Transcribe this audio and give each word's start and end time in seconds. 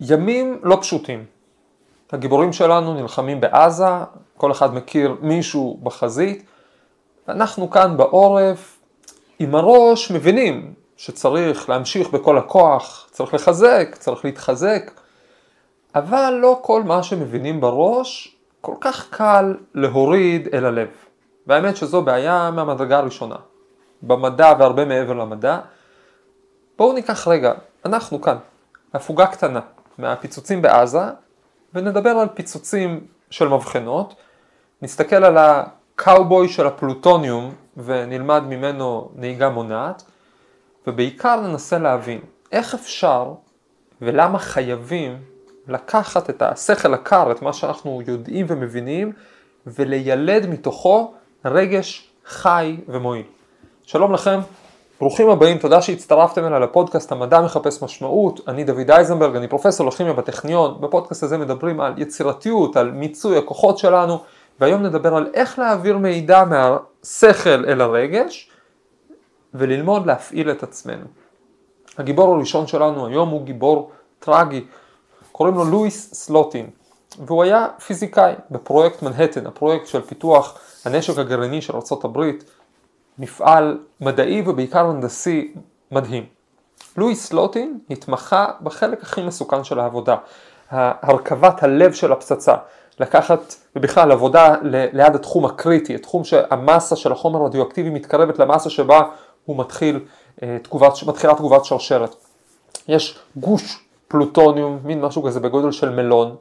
ימים 0.00 0.60
לא 0.62 0.78
פשוטים. 0.80 1.24
הגיבורים 2.12 2.52
שלנו 2.52 2.94
נלחמים 2.94 3.40
בעזה, 3.40 3.84
כל 4.36 4.52
אחד 4.52 4.74
מכיר 4.74 5.16
מישהו 5.20 5.78
בחזית, 5.82 6.46
ואנחנו 7.28 7.70
כאן 7.70 7.96
בעורף 7.96 8.78
עם 9.38 9.54
הראש 9.54 10.10
מבינים 10.10 10.74
שצריך 10.96 11.68
להמשיך 11.68 12.10
בכל 12.10 12.38
הכוח, 12.38 13.08
צריך 13.10 13.34
לחזק, 13.34 13.96
צריך 13.98 14.24
להתחזק, 14.24 14.90
אבל 15.94 16.38
לא 16.40 16.58
כל 16.62 16.82
מה 16.82 17.02
שמבינים 17.02 17.60
בראש 17.60 18.36
כל 18.60 18.74
כך 18.80 19.10
קל 19.10 19.54
להוריד 19.74 20.48
אל 20.54 20.64
הלב. 20.64 20.88
והאמת 21.46 21.76
שזו 21.76 22.02
בעיה 22.02 22.50
מהמדרגה 22.50 22.98
הראשונה. 22.98 23.36
במדע 24.02 24.52
והרבה 24.58 24.84
מעבר 24.84 25.12
למדע. 25.12 25.58
בואו 26.78 26.92
ניקח 26.92 27.28
רגע, 27.28 27.52
אנחנו 27.84 28.20
כאן, 28.20 28.36
הפוגה 28.94 29.26
קטנה 29.26 29.60
מהפיצוצים 29.98 30.62
בעזה, 30.62 31.04
ונדבר 31.74 32.10
על 32.10 32.28
פיצוצים 32.34 33.06
של 33.30 33.48
מבחנות. 33.48 34.14
נסתכל 34.82 35.24
על 35.24 35.36
הקאובוי 35.38 36.48
של 36.48 36.66
הפלוטוניום 36.66 37.54
ונלמד 37.76 38.42
ממנו 38.46 39.10
נהיגה 39.14 39.48
מונעת, 39.48 40.02
ובעיקר 40.86 41.40
ננסה 41.40 41.78
להבין 41.78 42.20
איך 42.52 42.74
אפשר 42.74 43.32
ולמה 44.00 44.38
חייבים 44.38 45.18
לקחת 45.68 46.30
את 46.30 46.42
השכל 46.42 46.94
הקר, 46.94 47.32
את 47.32 47.42
מה 47.42 47.52
שאנחנו 47.52 48.02
יודעים 48.06 48.46
ומבינים, 48.48 49.12
ולילד 49.66 50.46
מתוכו 50.46 51.14
רגש 51.44 52.10
חי 52.26 52.76
ומועיל. 52.88 53.26
שלום 53.82 54.12
לכם, 54.12 54.40
ברוכים 55.00 55.30
הבאים, 55.30 55.58
תודה 55.58 55.82
שהצטרפתם 55.82 56.44
אליי 56.44 56.60
לפודקאסט 56.60 57.12
המדע 57.12 57.40
מחפש 57.40 57.82
משמעות, 57.82 58.40
אני 58.48 58.64
דוד 58.64 58.90
אייזנברג, 58.90 59.36
אני 59.36 59.48
פרופסור 59.48 59.86
לכימיה 59.86 60.12
בטכניון, 60.12 60.80
בפודקאסט 60.80 61.22
הזה 61.22 61.38
מדברים 61.38 61.80
על 61.80 61.94
יצירתיות, 61.96 62.76
על 62.76 62.90
מיצוי 62.90 63.38
הכוחות 63.38 63.78
שלנו, 63.78 64.18
והיום 64.60 64.82
נדבר 64.82 65.14
על 65.14 65.30
איך 65.34 65.58
להעביר 65.58 65.98
מידע 65.98 66.44
מהשכל 66.44 67.64
אל 67.64 67.80
הרגש, 67.80 68.50
וללמוד 69.54 70.06
להפעיל 70.06 70.50
את 70.50 70.62
עצמנו. 70.62 71.06
הגיבור 71.98 72.34
הראשון 72.34 72.66
שלנו 72.66 73.06
היום 73.06 73.28
הוא 73.28 73.42
גיבור 73.42 73.90
טרגי, 74.18 74.64
קוראים 75.32 75.54
לו 75.54 75.64
לואיס 75.64 76.14
סלוטין, 76.14 76.70
והוא 77.26 77.42
היה 77.42 77.66
פיזיקאי 77.86 78.34
בפרויקט 78.50 79.02
מנהטן, 79.02 79.46
הפרויקט 79.46 79.86
של 79.86 80.00
פיתוח 80.00 80.58
הנשק 80.84 81.18
הגרעיני 81.18 81.62
של 81.62 81.74
ארה"ב, 81.74 82.20
מפעל 83.18 83.78
מדעי 84.00 84.42
ובעיקר 84.46 84.86
הנדסי 84.86 85.54
מדהים. 85.90 86.26
לואיס 86.96 87.26
סלוטין 87.26 87.78
התמחה 87.90 88.46
בחלק 88.62 89.02
הכי 89.02 89.22
מסוכן 89.22 89.64
של 89.64 89.80
העבודה, 89.80 90.16
הרכבת 90.70 91.62
הלב 91.62 91.92
של 91.92 92.12
הפצצה, 92.12 92.54
לקחת 93.00 93.54
ובכלל 93.76 94.12
עבודה 94.12 94.54
ליד 94.92 95.14
התחום 95.14 95.44
הקריטי, 95.44 95.94
התחום 95.94 96.24
שהמסה 96.24 96.96
של 96.96 97.12
החומר 97.12 97.40
הרדיואקטיבי 97.40 97.90
מתקרבת 97.90 98.38
למסה 98.38 98.70
שבה 98.70 99.02
הוא 99.44 99.58
מתחיל 99.58 100.00
אה, 100.42 100.56
תגובת, 100.62 100.92
מתחילה 101.06 101.34
תגובת 101.34 101.64
שרשרת. 101.64 102.16
יש 102.88 103.18
גוש 103.36 103.84
פלוטוניום, 104.08 104.78
מין 104.84 105.00
משהו 105.00 105.22
כזה 105.22 105.40
בגודל 105.40 105.72
של 105.72 105.90
מלון, 105.90 106.36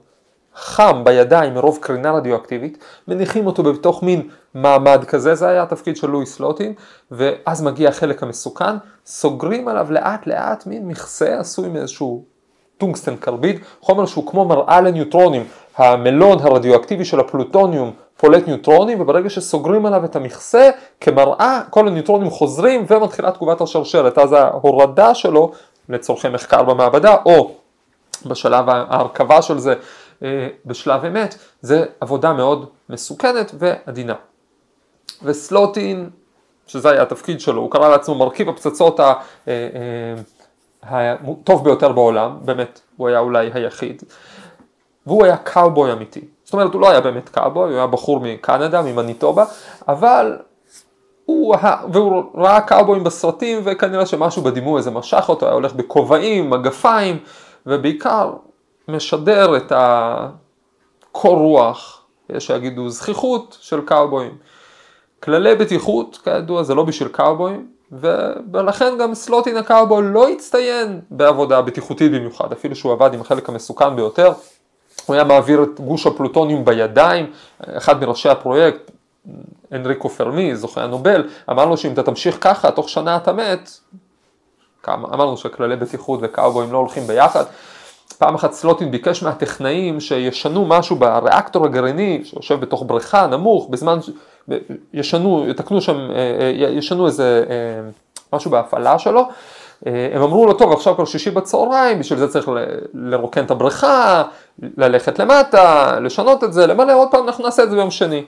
חם 0.55 1.01
בידיים 1.03 1.53
מרוב 1.53 1.77
קרינה 1.81 2.11
רדיואקטיבית, 2.11 2.77
מניחים 3.07 3.47
אותו 3.47 3.63
בתוך 3.63 4.03
מין 4.03 4.29
מעמד 4.53 5.03
כזה, 5.07 5.35
זה 5.35 5.47
היה 5.47 5.63
התפקיד 5.63 5.97
של 5.97 6.09
לואיס 6.09 6.39
לוטין, 6.39 6.73
ואז 7.11 7.63
מגיע 7.63 7.89
החלק 7.89 8.23
המסוכן, 8.23 8.75
סוגרים 9.05 9.67
עליו 9.67 9.87
לאט 9.89 10.27
לאט 10.27 10.67
מין 10.67 10.87
מכסה 10.87 11.39
עשוי 11.39 11.69
מאיזשהו 11.69 12.23
טונגסטן 12.77 13.15
קרביד, 13.15 13.59
חומר 13.81 14.05
שהוא 14.05 14.27
כמו 14.27 14.45
מראה 14.45 14.81
לניוטרונים, 14.81 15.43
המלון 15.77 16.39
הרדיואקטיבי 16.39 17.05
של 17.05 17.19
הפלוטוניום 17.19 17.91
פולט 18.17 18.47
ניוטרונים, 18.47 19.01
וברגע 19.01 19.29
שסוגרים 19.29 19.85
עליו 19.85 20.05
את 20.05 20.15
המכסה, 20.15 20.69
כמראה 21.01 21.61
כל 21.69 21.87
הניוטרונים 21.87 22.29
חוזרים 22.29 22.85
ומתחילה 22.87 23.31
תגובת 23.31 23.61
השרשרת, 23.61 24.17
אז 24.17 24.31
ההורדה 24.33 25.15
שלו 25.15 25.51
לצורכי 25.89 26.29
מחקר 26.29 26.63
במעבדה, 26.63 27.15
או 27.25 27.51
בשלב 28.25 28.69
ההרכבה 28.69 29.41
של 29.41 29.57
זה 29.57 29.73
בשלב 30.65 31.05
אמת, 31.05 31.35
זה 31.61 31.85
עבודה 31.99 32.33
מאוד 32.33 32.69
מסוכנת 32.89 33.51
ועדינה. 33.59 34.15
וסלוטין, 35.23 36.09
שזה 36.67 36.89
היה 36.89 37.01
התפקיד 37.01 37.39
שלו, 37.39 37.61
הוא 37.61 37.71
קרא 37.71 37.89
לעצמו 37.89 38.15
מרכיב 38.15 38.49
הפצצות 38.49 38.99
הטוב 38.99 39.17
אה, 40.87 41.15
אה, 41.49 41.63
ביותר 41.63 41.91
בעולם, 41.91 42.37
באמת, 42.41 42.81
הוא 42.97 43.07
היה 43.07 43.19
אולי 43.19 43.49
היחיד, 43.53 44.03
והוא 45.05 45.25
היה 45.25 45.37
קאובוי 45.37 45.91
אמיתי. 45.91 46.21
זאת 46.43 46.53
אומרת, 46.53 46.73
הוא 46.73 46.81
לא 46.81 46.89
היה 46.89 47.01
באמת 47.01 47.29
קאובוי, 47.29 47.69
הוא 47.69 47.77
היה 47.77 47.87
בחור 47.87 48.19
מקנדה, 48.19 48.81
ממניטובה, 48.81 49.45
אבל 49.87 50.37
הוא, 51.25 51.55
והוא 51.93 52.23
ראה 52.35 52.61
קאובויים 52.61 53.03
בסרטים 53.03 53.61
וכנראה 53.63 54.05
שמשהו 54.05 54.41
בדימוי 54.41 54.79
הזה 54.79 54.91
משך 54.91 55.25
אותו, 55.29 55.45
היה 55.45 55.55
הולך 55.55 55.73
בכובעים, 55.73 56.49
מגפיים 56.49 57.19
ובעיקר 57.65 58.33
משדר 58.87 59.57
את 59.57 59.71
הקור 59.75 61.37
רוח, 61.37 62.01
יש 62.29 62.47
שיגידו 62.47 62.89
זכיחות 62.89 63.57
של 63.61 63.81
קאובויים. 63.81 64.37
כללי 65.19 65.55
בטיחות, 65.55 66.19
כידוע, 66.23 66.63
זה 66.63 66.75
לא 66.75 66.83
בשביל 66.83 67.09
קאובויים, 67.09 67.67
ולכן 68.51 68.97
גם 68.99 69.13
סלוטין 69.13 69.57
הקאובוי 69.57 70.03
לא 70.03 70.29
הצטיין 70.29 71.01
בעבודה 71.09 71.61
בטיחותית 71.61 72.11
במיוחד, 72.11 72.51
אפילו 72.51 72.75
שהוא 72.75 72.91
עבד 72.91 73.13
עם 73.13 73.21
החלק 73.21 73.49
המסוכן 73.49 73.95
ביותר. 73.95 74.31
הוא 75.05 75.13
היה 75.13 75.23
מעביר 75.23 75.63
את 75.63 75.79
גוש 75.79 76.07
הפלוטוניום 76.07 76.65
בידיים, 76.65 77.31
אחד 77.59 78.01
מראשי 78.01 78.29
הפרויקט, 78.29 78.91
אנריקו 79.71 80.09
פרמי, 80.09 80.55
זוכה 80.55 80.83
הנובל, 80.83 81.29
אמר 81.49 81.65
לו 81.65 81.77
שאם 81.77 81.93
אתה 81.93 82.03
תמשיך 82.03 82.37
ככה, 82.41 82.71
תוך 82.71 82.89
שנה 82.89 83.17
אתה 83.17 83.33
מת. 83.33 83.69
אמרנו 84.89 85.37
שכללי 85.37 85.75
בטיחות 85.75 86.19
וקאובויים 86.23 86.71
לא 86.71 86.77
הולכים 86.77 87.03
ביחד. 87.03 87.43
פעם 88.15 88.35
אחת 88.35 88.53
סלוטין 88.53 88.91
ביקש 88.91 89.23
מהטכנאים 89.23 89.99
שישנו 89.99 90.65
משהו 90.65 90.95
בריאקטור 90.95 91.65
הגרעיני 91.65 92.21
שיושב 92.23 92.59
בתוך 92.59 92.83
בריכה 92.87 93.27
נמוך, 93.27 93.67
בזמן, 93.69 93.99
ישנו, 94.93 95.45
יתקנו 95.49 95.81
שם, 95.81 95.97
אה, 95.97 96.15
אה, 96.41 96.69
ישנו 96.69 97.07
איזה 97.07 97.43
אה, 97.49 97.89
משהו 98.33 98.51
בהפעלה 98.51 98.99
שלו. 98.99 99.27
הם 99.85 100.21
אמרו 100.21 100.45
לו, 100.45 100.53
טוב, 100.53 100.71
עכשיו 100.71 100.95
כבר 100.95 101.05
שישי 101.05 101.31
בצהריים, 101.31 101.99
בשביל 101.99 102.19
זה 102.19 102.27
צריך 102.27 102.49
לרוקן 102.93 103.45
את 103.45 103.51
הבריכה, 103.51 104.23
ללכת 104.77 105.19
למטה, 105.19 105.99
לשנות 105.99 106.43
את 106.43 106.53
זה, 106.53 106.67
למלא 106.67 106.93
עוד 106.93 107.07
פעם, 107.11 107.27
אנחנו 107.27 107.43
נעשה 107.43 107.63
את 107.63 107.69
זה 107.69 107.75
ביום 107.75 107.91
שני. 107.91 108.25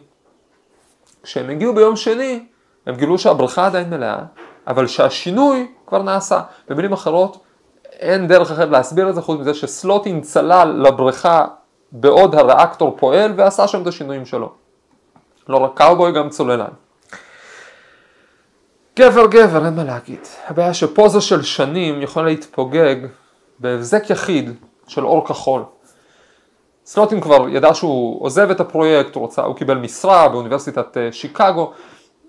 כשהם 1.24 1.50
הגיעו 1.50 1.74
ביום 1.74 1.96
שני, 1.96 2.44
הם 2.88 2.96
גילו 2.96 3.20
שהבריכה 3.20 3.66
עדיין 3.66 3.90
מלאה, 3.90 4.20
אבל 4.68 4.88
שהשינוי 4.88 5.68
כבר 5.88 6.02
נעשה. 6.02 6.42
במילים 6.70 6.94
אחרות, 6.94 7.38
אין 8.00 8.28
דרך 8.28 8.52
אחרת 8.52 8.70
להסביר 8.70 9.10
את 9.10 9.16
זה 9.16 9.22
חוץ 9.22 9.40
מזה 9.40 9.54
שסלוטין 9.54 10.22
צלל 10.22 10.84
לבריכה 10.88 11.46
בעוד 11.92 12.36
הריאקטור 12.36 12.96
פועל 12.98 13.34
ועשה 13.36 13.68
שם 13.68 13.82
את 13.82 13.88
השינויים 13.88 14.26
שלו. 14.26 14.52
לא 15.50 15.58
רק 15.58 15.72
קאובוי, 15.74 16.12
גם 16.12 16.30
צוללן. 16.30 16.72
גבר 19.00 19.28
גבר, 19.28 19.66
אין 19.66 19.76
מה 19.76 19.84
להגיד. 19.84 20.20
הבעיה 20.48 20.74
שפוזה 20.74 21.22
של 21.22 21.42
שנים 21.42 22.02
יכולה 22.02 22.26
להתפוגג 22.26 22.96
בהבזק 23.60 24.10
יחיד 24.10 24.52
של 24.88 25.06
אור 25.06 25.28
כחול. 25.28 25.64
סלוטין 26.86 27.22
כבר 27.22 27.50
ידע 27.50 27.74
שהוא 27.74 28.24
עוזב 28.26 28.50
את 28.50 28.60
הפרויקט, 28.60 29.16
הוא, 29.16 29.22
רוצה, 29.22 29.42
הוא 29.42 29.56
קיבל 29.56 29.78
משרה 29.78 30.30
באוניברסיטת 30.30 30.98
אה, 30.98 31.12
שיקגו, 31.12 31.72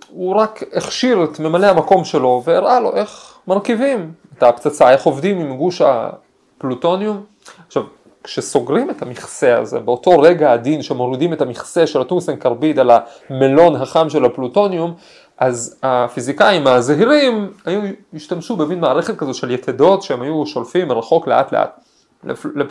הוא 0.09 0.35
רק 0.35 0.63
הכשיר 0.73 1.25
את 1.25 1.41
ממלא 1.41 1.67
המקום 1.67 2.05
שלו 2.05 2.43
והראה 2.45 2.81
לו 2.81 2.97
איך 2.97 3.39
מרכיבים 3.49 4.13
את 4.39 4.43
הפצצה, 4.43 4.91
איך 4.91 5.03
עובדים 5.03 5.39
עם 5.39 5.57
גוש 5.57 5.83
הפלוטוניום. 5.83 7.25
עכשיו, 7.67 7.83
כשסוגרים 8.25 8.91
את 8.91 9.03
המכסה 9.03 9.59
הזה, 9.59 9.79
באותו 9.79 10.21
רגע 10.21 10.53
עדין 10.53 10.83
שמורידים 10.83 11.33
את 11.33 11.41
המכסה 11.41 11.87
של 11.87 12.01
הטונגסטן 12.01 12.37
קרביד 12.37 12.79
על 12.79 12.91
המלון 13.31 13.77
החם 13.77 14.11
של 14.11 14.25
הפלוטוניום, 14.25 14.95
אז 15.39 15.77
הפיזיקאים 15.83 16.67
הזהירים 16.67 17.53
היו, 17.67 17.81
השתמשו 18.15 18.57
במין 18.57 18.81
מערכת 18.81 19.19
כזו 19.19 19.35
של 19.35 19.51
יתדות 19.51 20.03
שהם 20.03 20.23
היו 20.23 20.47
שולפים 20.47 20.89
מרחוק 20.89 21.29
לאט 21.29 21.53
לאט. 21.53 21.81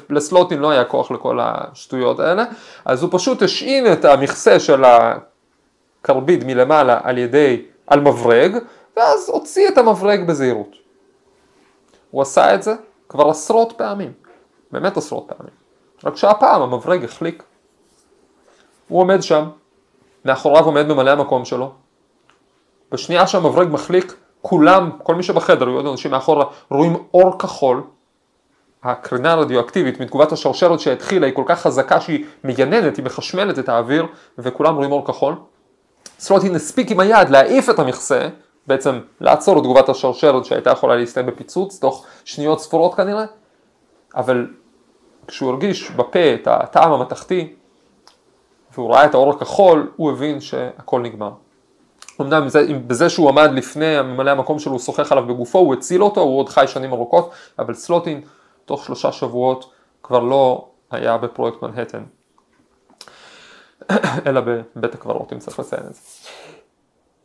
לסלוטין 0.09 0.59
לא 0.59 0.69
היה 0.69 0.85
כוח 0.85 1.11
לכל 1.11 1.39
השטויות 1.41 2.19
האלה, 2.19 2.45
אז 2.85 3.03
הוא 3.03 3.09
פשוט 3.13 3.41
השעין 3.41 3.93
את 3.93 4.05
המכסה 4.05 4.59
של 4.59 4.83
הקרביד 4.83 6.43
מלמעלה 6.43 6.99
על 7.03 7.17
ידי, 7.17 7.61
על 7.87 7.99
מברג, 7.99 8.57
ואז 8.97 9.29
הוציא 9.29 9.67
את 9.67 9.77
המברג 9.77 10.27
בזהירות. 10.27 10.86
הוא 12.11 12.21
עשה 12.21 12.55
את 12.55 12.63
זה 12.63 12.73
כבר 13.09 13.29
עשרות 13.29 13.73
פעמים, 13.77 14.11
באמת 14.71 14.97
עשרות 14.97 15.31
פעמים, 15.37 15.53
רק 16.03 16.15
שהפעם 16.15 16.61
המברג 16.61 17.03
החליק. 17.03 17.43
הוא 18.87 19.01
עומד 19.01 19.21
שם, 19.21 19.49
מאחוריו 20.25 20.65
עומד 20.65 20.87
ממלא 20.87 21.11
המקום 21.11 21.45
שלו, 21.45 21.71
בשנייה 22.91 23.27
שהמברג 23.27 23.67
מחליק, 23.71 24.15
כולם, 24.41 24.89
כל 25.03 25.15
מי 25.15 25.23
שבחדר, 25.23 25.67
היו 25.67 25.75
עוד 25.75 25.85
אנשים 25.85 26.11
מאחורה, 26.11 26.45
רואים 26.69 26.97
אור 27.13 27.39
כחול, 27.39 27.83
הקרינה 28.83 29.31
הרדיואקטיבית 29.31 29.99
מתגובת 29.99 30.31
השרשרת 30.31 30.79
שהתחילה 30.79 31.25
היא 31.25 31.35
כל 31.35 31.43
כך 31.45 31.61
חזקה 31.61 32.01
שהיא 32.01 32.25
מייננת, 32.43 32.97
היא 32.97 33.05
מחשמלת 33.05 33.59
את 33.59 33.69
האוויר 33.69 34.05
וכולם 34.37 34.75
רואים 34.75 34.91
אור 34.91 35.05
כחול. 35.05 35.35
סלוטין 36.19 36.55
הספיק 36.55 36.91
עם 36.91 36.99
היד 36.99 37.29
להעיף 37.29 37.69
את 37.69 37.79
המכסה, 37.79 38.27
בעצם 38.67 38.99
לעצור 39.21 39.57
את 39.57 39.63
תגובת 39.63 39.89
השרשרת 39.89 40.45
שהייתה 40.45 40.69
יכולה 40.69 40.95
להסתיים 40.95 41.25
בפיצוץ 41.25 41.79
תוך 41.79 42.05
שניות 42.25 42.59
ספורות 42.59 42.95
כנראה, 42.95 43.25
אבל 44.15 44.47
כשהוא 45.27 45.51
הרגיש 45.51 45.91
בפה 45.91 46.33
את 46.33 46.47
הטעם 46.47 46.91
המתכתי 46.91 47.53
והוא 48.73 48.91
ראה 48.91 49.05
את 49.05 49.13
האור 49.13 49.29
הכחול, 49.29 49.91
הוא 49.95 50.11
הבין 50.11 50.41
שהכל 50.41 51.01
נגמר. 51.01 51.31
אמנם 52.21 52.47
בזה 52.87 53.09
שהוא 53.09 53.29
עמד 53.29 53.49
לפני 53.53 53.97
הממלא 53.97 54.31
המקום 54.31 54.59
שלו, 54.59 54.71
הוא 54.71 54.79
שוחח 54.79 55.11
עליו 55.11 55.25
בגופו, 55.25 55.59
הוא 55.59 55.73
הציל 55.73 56.03
אותו, 56.03 56.21
הוא 56.21 56.39
עוד 56.39 56.49
חי 56.49 56.65
שנים 56.67 56.93
ארוכות, 56.93 57.31
אבל 57.59 57.73
סלוטין 57.73 58.21
תוך 58.65 58.85
שלושה 58.85 59.11
שבועות 59.11 59.71
כבר 60.03 60.19
לא 60.19 60.67
היה 60.91 61.17
בפרויקט 61.17 61.61
מנהטן, 61.61 62.03
אלא 64.27 64.41
בבית 64.41 64.93
הקברות, 64.93 65.33
אם 65.33 65.39
צריך 65.39 65.59
לציין 65.59 65.83
את 65.87 65.93
זה. 65.93 66.01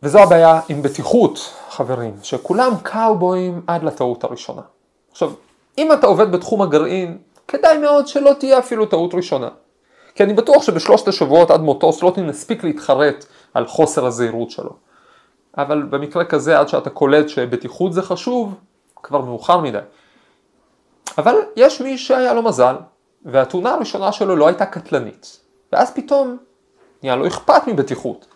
וזו 0.02 0.18
הבעיה 0.18 0.60
עם 0.68 0.82
בטיחות, 0.82 1.54
חברים, 1.70 2.16
שכולם 2.22 2.72
קאובויים 2.82 3.62
עד 3.66 3.82
לטעות 3.82 4.24
הראשונה. 4.24 4.62
עכשיו, 5.10 5.32
אם 5.78 5.92
אתה 5.92 6.06
עובד 6.06 6.32
בתחום 6.32 6.62
הגרעין, 6.62 7.18
כדאי 7.48 7.78
מאוד 7.78 8.06
שלא 8.06 8.32
תהיה 8.38 8.58
אפילו 8.58 8.86
טעות 8.86 9.14
ראשונה. 9.14 9.48
כי 10.14 10.22
אני 10.22 10.34
בטוח 10.34 10.62
שבשלושת 10.62 11.08
השבועות 11.08 11.50
עד 11.50 11.60
מותו 11.60 11.92
סלוטין 11.92 12.28
הספיק 12.28 12.64
להתחרט 12.64 13.24
על 13.54 13.66
חוסר 13.66 14.06
הזהירות 14.06 14.50
שלו. 14.50 14.70
אבל 15.58 15.82
במקרה 15.82 16.24
כזה, 16.24 16.58
עד 16.58 16.68
שאתה 16.68 16.90
קולט 16.90 17.28
שבטיחות 17.28 17.92
זה 17.92 18.02
חשוב, 18.02 18.54
כבר 19.02 19.20
מאוחר 19.20 19.60
מדי. 19.60 19.78
אבל 21.18 21.36
יש 21.56 21.80
מי 21.80 21.98
שהיה 21.98 22.34
לו 22.34 22.42
מזל, 22.42 22.76
והתאונה 23.24 23.74
הראשונה 23.74 24.12
שלו 24.12 24.36
לא 24.36 24.46
הייתה 24.46 24.66
קטלנית. 24.66 25.40
ואז 25.72 25.94
פתאום 25.94 26.36
נהיה 27.02 27.16
לו 27.16 27.26
אכפת 27.26 27.62
מבטיחות. 27.66 28.26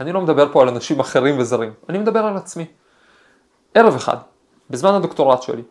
אני 0.00 0.12
לא 0.12 0.20
מדבר 0.20 0.52
פה 0.52 0.62
על 0.62 0.68
אנשים 0.68 1.00
אחרים 1.00 1.38
וזרים, 1.38 1.72
אני 1.88 1.98
מדבר 1.98 2.20
על 2.20 2.36
עצמי. 2.36 2.64
ערב 3.74 3.94
אחד, 3.94 4.16
בזמן 4.70 4.94
הדוקטורט 4.94 5.42
שלי, 5.42 5.62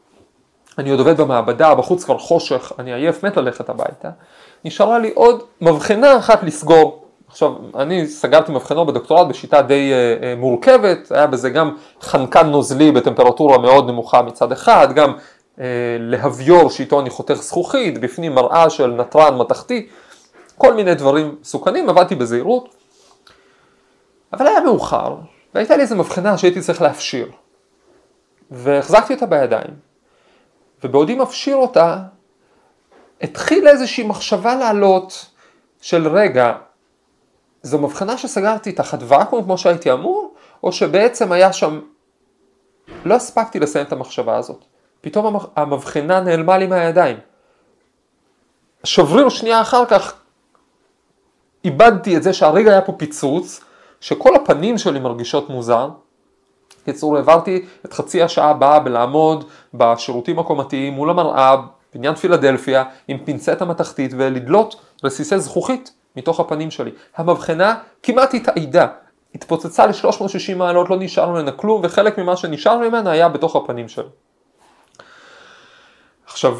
אני 0.77 0.89
עוד 0.89 0.99
עובד 0.99 1.21
במעבדה, 1.21 1.75
בחוץ 1.75 2.03
כבר 2.03 2.17
חושך, 2.17 2.71
אני 2.79 2.93
עייף, 2.93 3.25
מת 3.25 3.37
ללכת 3.37 3.69
הביתה, 3.69 4.09
נשארה 4.65 4.99
לי 4.99 5.11
עוד 5.15 5.43
מבחנה 5.61 6.17
אחת 6.17 6.43
לסגור. 6.43 7.05
עכשיו, 7.27 7.53
אני 7.75 8.07
סגרתי 8.07 8.51
מבחנו 8.51 8.85
בדוקטורט 8.85 9.27
בשיטה 9.27 9.61
די 9.61 9.91
uh, 9.91 10.21
uh, 10.21 10.39
מורכבת, 10.39 11.11
היה 11.11 11.27
בזה 11.27 11.49
גם 11.49 11.75
חנקן 12.01 12.47
נוזלי 12.47 12.91
בטמפרטורה 12.91 13.57
מאוד 13.57 13.87
נמוכה 13.87 14.21
מצד 14.21 14.51
אחד, 14.51 14.87
גם 14.95 15.13
uh, 15.13 15.59
להביור 15.99 16.69
שאיתו 16.69 16.99
אני 16.99 17.09
חותך 17.09 17.33
זכוכית, 17.33 18.01
בפנים 18.01 18.35
מראה 18.35 18.69
של 18.69 18.87
נתרן 18.87 19.37
מתכתי, 19.37 19.87
כל 20.57 20.73
מיני 20.73 20.95
דברים 20.95 21.35
מסוכנים, 21.41 21.89
עבדתי 21.89 22.15
בזהירות. 22.15 22.84
אבל 24.37 24.47
היה 24.47 24.59
מאוחר, 24.59 25.15
והייתה 25.53 25.75
לי 25.75 25.81
איזו 25.81 25.95
מבחנה 25.95 26.37
שהייתי 26.37 26.61
צריך 26.61 26.81
להפשיר. 26.81 27.31
והחזקתי 28.51 29.13
אותה 29.13 29.25
בידיים, 29.25 29.73
ובעודי 30.83 31.15
מפשיר 31.15 31.55
אותה, 31.55 31.97
התחילה 33.21 33.69
איזושהי 33.71 34.03
מחשבה 34.03 34.55
לעלות 34.55 35.25
של 35.81 36.07
רגע, 36.07 36.53
זו 37.61 37.79
מבחנה 37.79 38.17
שסגרתי 38.17 38.71
תחת 38.71 38.99
ואקום 39.01 39.43
כמו 39.43 39.57
שהייתי 39.57 39.91
אמור, 39.91 40.33
או 40.63 40.71
שבעצם 40.71 41.31
היה 41.31 41.53
שם, 41.53 41.79
לא 43.05 43.15
הספקתי 43.15 43.59
לסיים 43.59 43.85
את 43.85 43.91
המחשבה 43.91 44.37
הזאת. 44.37 44.65
פתאום 45.01 45.37
המבחנה 45.55 46.19
נעלמה 46.19 46.57
לי 46.57 46.67
מהידיים. 46.67 47.17
שבריר 48.83 49.29
שנייה 49.29 49.61
אחר 49.61 49.85
כך 49.85 50.13
איבדתי 51.65 52.17
את 52.17 52.23
זה 52.23 52.33
שהרגע 52.33 52.71
היה 52.71 52.81
פה 52.81 52.91
פיצוץ, 52.91 53.61
שכל 54.05 54.35
הפנים 54.35 54.77
שלי 54.77 54.99
מרגישות 54.99 55.49
מוזר. 55.49 55.89
קיצור, 56.85 57.15
העברתי 57.15 57.65
את 57.85 57.93
חצי 57.93 58.23
השעה 58.23 58.49
הבאה 58.49 58.79
בלעמוד 58.79 59.43
בשירותים 59.73 60.39
הקומתיים 60.39 60.93
מול 60.93 61.09
המראה, 61.09 61.55
בניין 61.95 62.15
פילדלפיה, 62.15 62.83
עם 63.07 63.17
פינצטה 63.25 63.65
מתכתית 63.65 64.11
ולדלות 64.17 64.75
רסיסי 65.03 65.39
זכוכית 65.39 65.93
מתוך 66.15 66.39
הפנים 66.39 66.71
שלי. 66.71 66.91
המבחנה 67.15 67.75
כמעט 68.03 68.33
התאיידה, 68.33 68.87
התפוצצה 69.35 69.85
ל-360 69.85 70.55
מעלות, 70.55 70.89
לא 70.89 70.97
נשאר 70.99 71.29
ממנה 71.29 71.51
כלום, 71.51 71.81
וחלק 71.83 72.17
ממה 72.17 72.37
שנשאר 72.37 72.77
ממנה 72.77 73.11
היה 73.11 73.29
בתוך 73.29 73.55
הפנים 73.55 73.89
שלי. 73.89 74.09
עכשיו, 76.25 76.59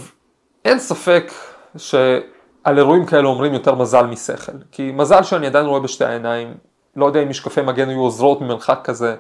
אין 0.65 0.79
ספק 0.79 1.31
שעל 1.77 2.77
אירועים 2.77 3.05
כאלה 3.05 3.27
אומרים 3.27 3.53
יותר 3.53 3.75
מזל 3.75 4.05
משכל, 4.05 4.57
כי 4.71 4.91
מזל 4.91 5.23
שאני 5.23 5.47
עדיין 5.47 5.65
רואה 5.65 5.79
בשתי 5.79 6.05
העיניים, 6.05 6.53
לא 6.95 7.05
יודע 7.05 7.23
אם 7.23 7.29
משקפי 7.29 7.61
מגן 7.61 7.89
היו 7.89 7.99
עוזרות 7.99 8.41
ממרחק 8.41 8.79
כזה, 8.83 9.15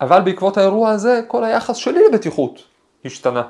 אבל 0.00 0.20
בעקבות 0.20 0.56
האירוע 0.58 0.90
הזה 0.90 1.20
כל 1.28 1.44
היחס 1.44 1.76
שלי 1.76 2.00
לבטיחות 2.08 2.62
השתנה. 3.04 3.42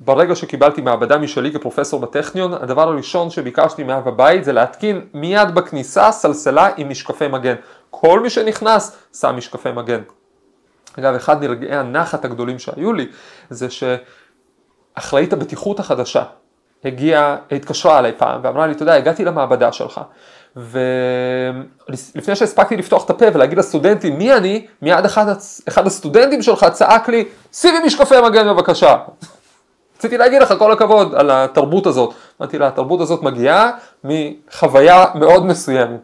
ברגע 0.00 0.36
שקיבלתי 0.36 0.80
מעבדה 0.80 1.18
משלי 1.18 1.52
כפרופסור 1.52 2.00
בטכניון, 2.00 2.54
הדבר 2.54 2.88
הראשון 2.88 3.30
שביקשתי 3.30 3.84
מאב 3.84 4.08
הבית 4.08 4.44
זה 4.44 4.52
להתקין 4.52 5.06
מיד 5.14 5.54
בכניסה 5.54 6.12
סלסלה 6.12 6.70
עם 6.76 6.88
משקפי 6.88 7.28
מגן. 7.28 7.54
כל 7.90 8.20
מי 8.20 8.30
שנכנס 8.30 8.96
שם 9.12 9.36
משקפי 9.36 9.72
מגן. 9.72 10.00
אגב, 10.98 11.14
אחד 11.14 11.40
מרגעי 11.40 11.76
הנחת 11.76 12.24
הגדולים 12.24 12.58
שהיו 12.58 12.92
לי 12.92 13.06
זה 13.50 13.66
שאחראית 13.70 15.32
הבטיחות 15.32 15.80
החדשה 15.80 16.24
הגיעה, 16.84 17.36
התקשרה 17.52 17.98
אליי 17.98 18.12
פעם 18.16 18.40
ואמרה 18.42 18.66
לי, 18.66 18.72
אתה 18.72 18.82
יודע, 18.82 18.94
הגעתי 18.94 19.24
למעבדה 19.24 19.72
שלך 19.72 20.00
ולפני 20.56 22.36
שהספקתי 22.36 22.76
לפתוח 22.76 23.04
את 23.04 23.10
הפה 23.10 23.26
ולהגיד 23.34 23.58
לסטודנטים 23.58 24.18
מי 24.18 24.34
אני, 24.34 24.66
מיד 24.82 25.04
אחד, 25.04 25.26
אחד 25.68 25.86
הסטודנטים 25.86 26.42
שלך 26.42 26.66
צעק 26.72 27.08
לי, 27.08 27.24
שימי 27.52 27.78
משקפי 27.86 28.14
מגן 28.24 28.48
בבקשה. 28.48 28.96
רציתי 29.98 30.18
להגיד 30.18 30.42
לך 30.42 30.54
כל 30.58 30.72
הכבוד 30.72 31.14
על 31.14 31.30
התרבות 31.30 31.86
הזאת. 31.86 32.14
אמרתי 32.40 32.58
לה, 32.58 32.68
התרבות 32.68 33.00
הזאת 33.00 33.22
מגיעה 33.22 33.70
מחוויה 34.04 35.04
מאוד 35.14 35.46
מסוימת. 35.46 36.00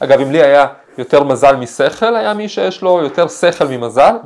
אגב, 0.00 0.20
אם 0.20 0.32
לי 0.32 0.42
היה 0.42 0.66
יותר 0.98 1.22
מזל 1.22 1.56
משכל, 1.56 2.16
היה 2.16 2.34
מי 2.34 2.48
שיש 2.48 2.82
לו 2.82 3.00
יותר 3.02 3.28
שכל 3.28 3.64
ממזל. 3.64 4.16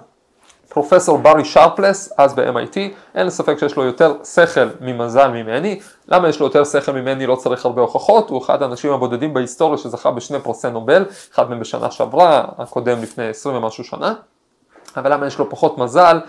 פרופסור 0.72 1.18
ברי 1.18 1.44
שרפלס, 1.44 2.12
אז 2.18 2.34
ב-MIT, 2.34 2.76
אין 3.14 3.30
ספק 3.30 3.58
שיש 3.58 3.76
לו 3.76 3.84
יותר 3.84 4.14
שכל 4.24 4.68
ממזל 4.80 5.28
ממני. 5.28 5.80
למה 6.08 6.28
יש 6.28 6.40
לו 6.40 6.46
יותר 6.46 6.64
שכל 6.64 6.92
ממני? 6.92 7.26
לא 7.26 7.36
צריך 7.36 7.64
הרבה 7.64 7.82
הוכחות, 7.82 8.30
הוא 8.30 8.42
אחד 8.42 8.62
האנשים 8.62 8.92
הבודדים 8.92 9.34
בהיסטוריה 9.34 9.78
שזכה 9.78 10.10
בשני 10.10 10.40
פרסי 10.40 10.70
נובל, 10.70 11.04
אחד 11.34 11.50
מהם 11.50 11.60
בשנה 11.60 11.90
שעברה, 11.90 12.44
הקודם 12.58 13.02
לפני 13.02 13.28
20 13.28 13.56
ומשהו 13.56 13.84
שנה. 13.84 14.14
אבל 14.96 15.12
למה 15.12 15.26
יש 15.26 15.38
לו 15.38 15.50
פחות 15.50 15.78
מזל? 15.78 16.20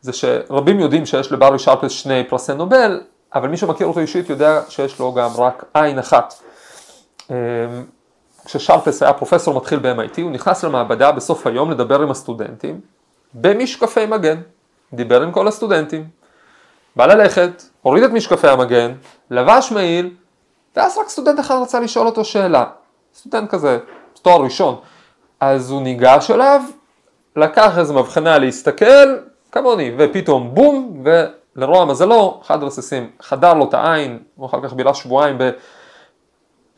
זה 0.00 0.12
שרבים 0.12 0.80
יודעים 0.80 1.06
שיש 1.06 1.32
לברי 1.32 1.58
שרפלס 1.58 1.92
שני 1.92 2.24
פרסי 2.28 2.54
נובל, 2.54 3.00
אבל 3.34 3.48
מי 3.48 3.56
שמכיר 3.56 3.86
אותו 3.86 4.00
אישית 4.00 4.30
יודע 4.30 4.60
שיש 4.68 4.98
לו 4.98 5.12
גם 5.12 5.30
רק 5.38 5.64
עין 5.74 5.98
אחת. 5.98 6.34
אמ, 7.30 7.36
כששרפלס 8.44 9.02
היה 9.02 9.12
פרופסור 9.12 9.54
מתחיל 9.54 9.78
ב-MIT, 9.78 10.20
הוא 10.22 10.30
נכנס 10.30 10.64
למעבדה 10.64 11.12
בסוף 11.12 11.46
היום 11.46 11.70
לדבר 11.70 12.02
עם 12.02 12.10
הסטודנטים, 12.10 12.80
במשקפי 13.34 14.06
מגן, 14.06 14.36
דיבר 14.92 15.22
עם 15.22 15.32
כל 15.32 15.48
הסטודנטים, 15.48 16.08
בא 16.96 17.06
ללכת, 17.06 17.62
הוריד 17.82 18.04
את 18.04 18.10
משקפי 18.10 18.48
המגן, 18.48 18.92
לבש 19.30 19.72
מעיל, 19.72 20.10
ואז 20.76 20.98
רק 20.98 21.08
סטודנט 21.08 21.40
אחד 21.40 21.54
רצה 21.62 21.80
לשאול 21.80 22.06
אותו 22.06 22.24
שאלה, 22.24 22.64
סטודנט 23.14 23.50
כזה, 23.50 23.78
תואר 24.22 24.42
ראשון, 24.42 24.76
אז 25.40 25.70
הוא 25.70 25.82
ניגש 25.82 26.30
אליו, 26.30 26.62
לקח 27.36 27.78
איזה 27.78 27.92
מבחנה 27.92 28.38
להסתכל, 28.38 29.16
כמוני, 29.52 29.92
ופתאום 29.98 30.54
בום, 30.54 31.02
ולרוע 31.04 31.84
מזלו, 31.84 32.40
אחד 32.42 32.62
הרסיסים 32.62 33.10
חדר 33.22 33.54
לו 33.54 33.68
את 33.68 33.74
העין, 33.74 34.18
הוא 34.36 34.46
אחר 34.46 34.62
כך 34.62 34.72
בילה 34.72 34.94
שבועיים 34.94 35.38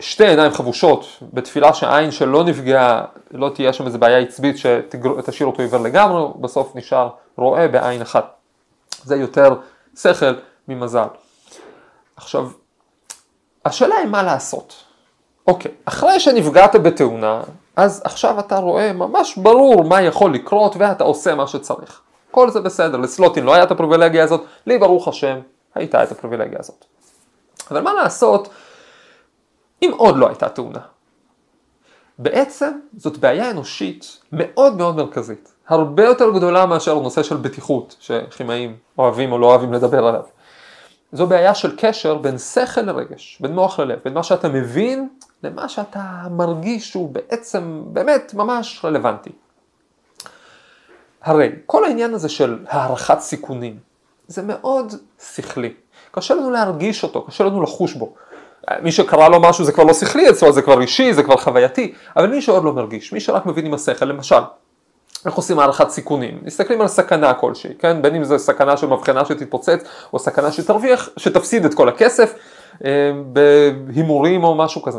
בשתי 0.01 0.27
עיניים 0.27 0.53
חבושות, 0.53 1.07
בתפילה 1.33 1.75
שהעין 1.75 2.11
שלא 2.11 2.45
נפגעה, 2.45 3.05
לא 3.31 3.51
תהיה 3.55 3.73
שם 3.73 3.87
איזה 3.87 3.99
בעיה 3.99 4.19
עצבית 4.19 4.59
שתשאיר 4.59 5.47
אותו 5.47 5.63
עיוור 5.63 5.81
לגמרי, 5.81 6.23
בסוף 6.41 6.77
נשאר 6.77 7.09
רואה 7.37 7.69
בעין 7.69 8.03
אחת. 8.03 8.35
זה 9.05 9.17
יותר 9.17 9.55
שכל 9.97 10.35
ממזל. 10.69 11.07
עכשיו, 12.17 12.49
השאלה 13.65 13.95
היא 13.95 14.07
מה 14.07 14.23
לעשות. 14.23 14.75
אוקיי, 15.47 15.71
אחרי 15.85 16.21
שנפגעת 16.21 16.77
בתאונה, 16.77 17.41
אז 17.77 18.03
עכשיו 18.05 18.39
אתה 18.39 18.59
רואה 18.59 18.93
ממש 18.93 19.37
ברור 19.37 19.85
מה 19.85 20.03
יכול 20.03 20.35
לקרות 20.35 20.77
ואתה 20.79 21.05
עושה 21.05 21.35
מה 21.35 21.47
שצריך. 21.47 22.01
כל 22.31 22.51
זה 22.51 22.61
בסדר, 22.61 22.97
לסלוטין 22.97 23.45
לא 23.45 23.55
היה 23.55 23.63
את 23.63 23.71
הפריבילגיה 23.71 24.25
הזאת, 24.25 24.45
לי 24.67 24.79
ברוך 24.79 25.09
השם 25.09 25.39
הייתה 25.75 26.03
את 26.03 26.13
הפריבילגיה 26.13 26.59
הזאת. 26.61 26.85
אבל 27.71 27.81
מה 27.81 27.93
לעשות 27.93 28.49
אם 29.83 29.91
עוד 29.97 30.17
לא 30.17 30.29
הייתה 30.29 30.49
תאונה? 30.49 30.81
בעצם 32.19 32.71
זאת 32.97 33.19
בעיה 33.19 33.51
אנושית 33.51 34.19
מאוד 34.33 34.77
מאוד 34.77 34.97
מרכזית, 34.97 35.53
הרבה 35.69 36.05
יותר 36.05 36.31
גדולה 36.31 36.67
מאשר 36.67 36.99
נושא 36.99 37.23
של 37.23 37.37
בטיחות 37.37 37.97
שכימאים 38.01 38.77
אוהבים 38.99 39.33
או 39.33 39.39
לא 39.39 39.47
אוהבים 39.47 39.73
לדבר 39.73 40.07
עליו. 40.07 40.23
זו 41.13 41.27
בעיה 41.27 41.55
של 41.55 41.77
קשר 41.77 42.15
בין 42.15 42.39
שכל 42.39 42.81
לרגש, 42.81 43.39
בין 43.41 43.55
מוח 43.55 43.81
ללב, 43.81 43.99
בין 44.05 44.15
מה 44.15 44.23
שאתה 44.23 44.49
מבין 44.49 45.09
למה 45.43 45.69
שאתה 45.69 46.03
מרגיש 46.31 46.91
שהוא 46.91 47.11
בעצם 47.11 47.83
באמת 47.87 48.35
ממש 48.35 48.81
רלוונטי. 48.85 49.31
הרי 51.23 51.51
כל 51.67 51.85
העניין 51.85 52.15
הזה 52.15 52.29
של 52.29 52.59
הערכת 52.69 53.21
סיכונים 53.21 53.79
זה 54.29 54.43
מאוד 54.43 54.95
שכלי. 55.35 55.75
קשה 56.11 56.35
לנו 56.35 56.51
להרגיש 56.51 57.03
אותו, 57.03 57.23
קשה 57.23 57.45
לנו 57.45 57.63
לחוש 57.63 57.95
בו. 57.95 58.15
מי 58.83 58.93
שקרה 58.93 59.29
לו 59.29 59.41
משהו 59.41 59.65
זה 59.65 59.73
כבר 59.73 59.85
לא 59.85 59.95
שכלי 59.95 60.31
אצלו, 60.31 60.53
זה 60.53 60.63
כבר 60.63 60.81
אישי, 60.81 61.13
זה 61.13 61.23
כבר 61.23 61.37
חווייתי, 61.37 61.93
אבל 62.17 62.27
מי 62.27 62.43
שעוד 62.43 62.65
לא 62.65 62.73
מרגיש, 62.73 63.13
מי 63.13 63.21
שרק 63.21 63.47
מבין 63.47 63.67
עם 63.67 63.75
השכל, 63.75 64.05
למשל, 64.05 64.41
איך 65.27 65.35
עושים 65.35 65.59
הערכת 65.59 65.91
סיכונים? 65.91 66.39
מסתכלים 66.43 66.81
על 66.81 66.89
סכנה 66.89 67.35
כלשהי, 67.35 67.75
כן? 67.79 68.03
בין 68.03 68.15
אם 68.15 68.25
זו 68.25 68.39
סכנה 68.39 68.77
של 68.77 68.87
מבחנה 68.87 69.25
שתתפוצץ, 69.25 69.85
או 70.13 70.19
סכנה 70.19 70.53
שתרוויח, 70.53 71.09
שתפסיד 71.17 71.65
את 71.65 71.75
כל 71.75 71.89
הכסף, 71.89 72.35
אה, 72.85 72.91
בהימורים 73.87 74.45
או 74.45 74.55
משהו 74.55 74.83
כזה. 74.83 74.99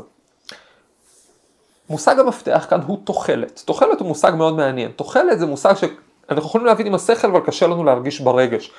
מושג 1.89 2.19
המפתח 2.19 2.65
כאן 2.69 2.79
הוא 2.87 2.97
תוחלת. 3.03 3.61
תוחלת 3.65 3.99
הוא 3.99 4.07
מושג 4.07 4.31
מאוד 4.37 4.55
מעניין. 4.55 4.91
תוחלת 4.95 5.39
זה 5.39 5.45
מושג 5.45 5.73
שאנחנו 5.73 6.45
יכולים 6.49 6.67
להבין 6.67 6.87
עם 6.87 6.95
השכל, 6.95 7.27
אבל 7.27 7.39
קשה 7.39 7.67
לנו 7.67 7.83
להרגיש 7.83 8.21
ברגש. 8.21 8.71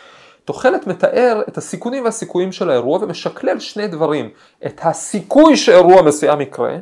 תוחלת 0.44 0.87
מתאר 0.87 1.42
את 1.49 1.58
הסיכונים 1.58 2.04
והסיכויים 2.04 2.52
של 2.52 2.70
האירוע 2.70 2.99
ומשקלל 3.02 3.58
שני 3.58 3.88
דברים, 3.88 4.30
את 4.66 4.80
הסיכוי 4.82 5.56
שאירוע 5.56 6.02
מסוים 6.02 6.40
יקרה 6.40 6.76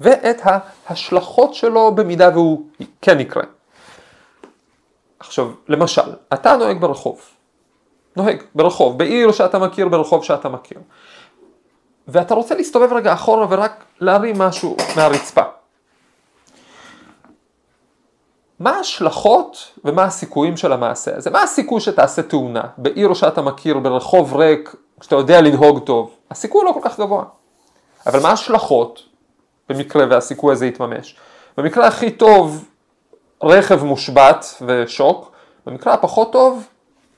ואת 0.00 0.40
ההשלכות 0.86 1.54
שלו 1.54 1.94
במידה 1.94 2.30
והוא 2.32 2.62
כן 3.02 3.20
יקרה. 3.20 3.42
עכשיו, 5.18 5.50
למשל, 5.68 6.12
אתה 6.34 6.56
נוהג 6.56 6.80
ברחוב, 6.80 7.20
נוהג 8.16 8.42
ברחוב, 8.54 8.98
בעיר 8.98 9.32
שאתה 9.32 9.58
מכיר, 9.58 9.88
ברחוב 9.88 10.24
שאתה 10.24 10.48
מכיר, 10.48 10.78
ואתה 12.08 12.34
רוצה 12.34 12.54
להסתובב 12.54 12.92
רגע 12.92 13.12
אחורה 13.12 13.46
ורק 13.50 13.84
להרים 14.00 14.38
משהו 14.38 14.76
מהרצפה. 14.96 15.42
מה 18.64 18.70
ההשלכות 18.70 19.72
ומה 19.84 20.04
הסיכויים 20.04 20.56
של 20.56 20.72
המעשה 20.72 21.16
הזה? 21.16 21.30
מה 21.30 21.42
הסיכוי 21.42 21.80
שתעשה 21.80 22.22
תאונה 22.22 22.62
בעיר 22.78 23.14
שאתה 23.14 23.42
מכיר, 23.42 23.78
ברחוב 23.78 24.36
ריק, 24.36 24.74
שאתה 25.02 25.14
יודע 25.14 25.40
לנהוג 25.40 25.84
טוב? 25.84 26.16
הסיכוי 26.30 26.64
לא 26.64 26.72
כל 26.72 26.80
כך 26.82 27.00
גבוה. 27.00 27.24
אבל 28.06 28.20
מה 28.20 28.28
ההשלכות 28.28 29.02
במקרה 29.68 30.04
והסיכוי 30.10 30.52
הזה 30.52 30.66
יתממש? 30.66 31.16
במקרה 31.56 31.86
הכי 31.86 32.10
טוב, 32.10 32.64
רכב 33.42 33.84
מושבת 33.84 34.62
ושוק, 34.66 35.32
במקרה 35.66 35.94
הפחות 35.94 36.32
טוב, 36.32 36.66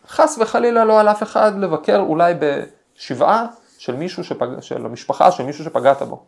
חס 0.08 0.38
וחלילה 0.40 0.84
לא 0.84 1.00
על 1.00 1.08
אף 1.08 1.22
אחד 1.22 1.52
לבקר 1.58 1.98
אולי 1.98 2.34
בשבעה 2.38 3.46
של 3.78 3.96
מישהו 3.96 4.24
שפג... 4.24 4.48
של 4.60 4.86
המשפחה 4.86 5.32
של 5.32 5.42
מישהו 5.42 5.64
שפגעת 5.64 6.02
בו. 6.02 6.22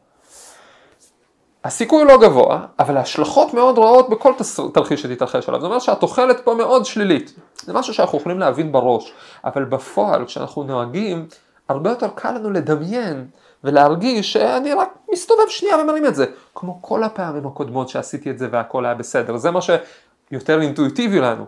הסיכוי 1.65 2.05
לא 2.05 2.21
גבוה, 2.21 2.61
אבל 2.79 2.97
ההשלכות 2.97 3.55
מאוד 3.55 3.79
רעות 3.79 4.11
בכל 4.11 4.33
תרחיש 4.75 5.03
שתתרחש 5.03 5.49
עליו. 5.49 5.61
זאת 5.61 5.67
אומרת 5.67 5.83
שהתוחלת 5.83 6.41
פה 6.45 6.55
מאוד 6.55 6.85
שלילית. 6.85 7.35
זה 7.63 7.73
משהו 7.73 7.95
שאנחנו 7.95 8.19
יכולים 8.19 8.39
להבין 8.39 8.73
בראש, 8.73 9.13
אבל 9.45 9.65
בפועל 9.65 10.25
כשאנחנו 10.25 10.63
נוהגים, 10.63 11.27
הרבה 11.69 11.91
יותר 11.91 12.09
קל 12.15 12.33
לנו 12.33 12.51
לדמיין 12.51 13.27
ולהרגיש 13.65 14.33
שאני 14.33 14.73
רק 14.73 14.89
מסתובב 15.13 15.49
שנייה 15.49 15.77
ומרים 15.79 16.07
את 16.07 16.15
זה. 16.15 16.27
כמו 16.55 16.83
כל 16.83 17.03
הפעמים 17.03 17.47
הקודמות 17.47 17.89
שעשיתי 17.89 18.31
את 18.31 18.39
זה 18.39 18.49
והכל 18.53 18.85
היה 18.85 18.95
בסדר. 18.95 19.37
זה 19.37 19.51
מה 19.51 19.61
שיותר 19.61 20.61
אינטואיטיבי 20.61 21.21
לנו, 21.21 21.45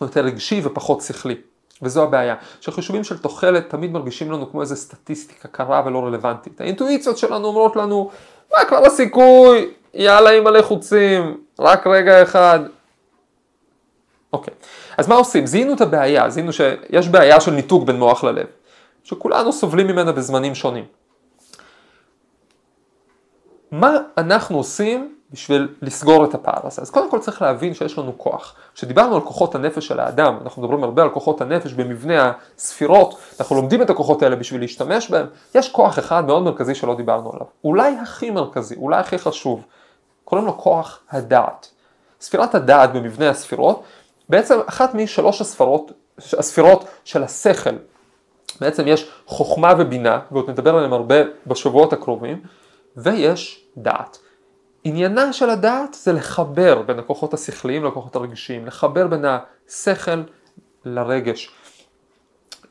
יותר 0.00 0.20
רגשי 0.20 0.60
ופחות 0.64 1.00
שכלי. 1.00 1.36
וזו 1.84 2.02
הבעיה, 2.02 2.34
שחישובים 2.60 3.04
של 3.04 3.18
תוחלת 3.18 3.70
תמיד 3.70 3.92
מרגישים 3.92 4.32
לנו 4.32 4.50
כמו 4.50 4.60
איזה 4.60 4.76
סטטיסטיקה 4.76 5.48
קרה 5.48 5.82
ולא 5.86 6.04
רלוונטית. 6.04 6.60
האינטואיציות 6.60 7.18
שלנו 7.18 7.48
אומרות 7.48 7.76
לנו, 7.76 8.10
מה 8.52 8.64
כבר 8.64 8.86
הסיכוי, 8.86 9.70
יאללה 9.94 10.30
עם 10.30 10.44
מלא 10.44 10.62
חוצים, 10.62 11.40
רק 11.58 11.86
רגע 11.86 12.22
אחד. 12.22 12.60
אוקיי, 14.32 14.54
אז 14.98 15.08
מה 15.08 15.14
עושים? 15.14 15.46
זיהינו 15.46 15.74
את 15.74 15.80
הבעיה, 15.80 16.30
זיהינו 16.30 16.52
שיש 16.52 17.08
בעיה 17.08 17.40
של 17.40 17.50
ניתוק 17.50 17.84
בין 17.84 17.98
מוח 17.98 18.24
ללב, 18.24 18.46
שכולנו 19.04 19.52
סובלים 19.52 19.86
ממנה 19.86 20.12
בזמנים 20.12 20.54
שונים. 20.54 20.84
מה 23.70 23.96
אנחנו 24.18 24.56
עושים 24.56 25.13
בשביל 25.34 25.68
לסגור 25.82 26.24
את 26.24 26.34
הפער 26.34 26.66
הזה? 26.66 26.82
אז 26.82 26.90
קודם 26.90 27.10
כל 27.10 27.18
צריך 27.18 27.42
להבין 27.42 27.74
שיש 27.74 27.98
לנו 27.98 28.18
כוח. 28.18 28.54
כשדיברנו 28.74 29.14
על 29.14 29.20
כוחות 29.20 29.54
הנפש 29.54 29.86
של 29.86 30.00
האדם, 30.00 30.38
אנחנו 30.42 30.62
מדברים 30.62 30.84
הרבה 30.84 31.02
על 31.02 31.10
כוחות 31.10 31.40
הנפש 31.40 31.72
במבנה 31.72 32.32
הספירות, 32.56 33.18
אנחנו 33.40 33.56
לומדים 33.56 33.82
את 33.82 33.90
הכוחות 33.90 34.22
האלה 34.22 34.36
בשביל 34.36 34.60
להשתמש 34.60 35.10
בהם, 35.10 35.26
יש 35.54 35.72
כוח 35.72 35.98
אחד 35.98 36.26
מאוד 36.26 36.42
מרכזי 36.42 36.74
שלא 36.74 36.94
דיברנו 36.94 37.32
עליו. 37.32 37.46
אולי 37.64 37.96
הכי 38.02 38.30
מרכזי, 38.30 38.76
אולי 38.76 39.00
הכי 39.00 39.18
חשוב, 39.18 39.64
קוראים 40.24 40.46
לו 40.46 40.58
כוח 40.58 41.00
הדעת. 41.10 41.70
ספירת 42.20 42.54
הדעת 42.54 42.92
במבנה 42.92 43.30
הספירות, 43.30 43.82
בעצם 44.28 44.58
אחת 44.66 44.94
משלוש 44.94 45.40
הספרות, 45.40 45.92
הספירות 46.18 46.84
של 47.04 47.22
השכל. 47.22 47.76
בעצם 48.60 48.88
יש 48.88 49.10
חוכמה 49.26 49.74
ובינה, 49.78 50.20
ועוד 50.32 50.50
נדבר 50.50 50.76
עליהם 50.76 50.92
הרבה 50.92 51.16
בשבועות 51.46 51.92
הקרובים, 51.92 52.40
ויש 52.96 53.64
דעת. 53.76 54.18
עניינה 54.84 55.32
של 55.32 55.50
הדעת 55.50 55.94
זה 55.94 56.12
לחבר 56.12 56.82
בין 56.82 56.98
הכוחות 56.98 57.34
השכליים 57.34 57.84
לכוחות 57.84 58.16
הרגשיים, 58.16 58.66
לחבר 58.66 59.06
בין 59.06 59.24
השכל 59.24 60.22
לרגש. 60.84 61.50